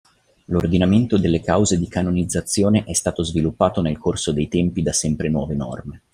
[0.45, 5.53] L'Ordinamento delle cause di canonizzazione è stato sviluppato nel corso dei tempi da sempre nuove
[5.53, 6.01] norme.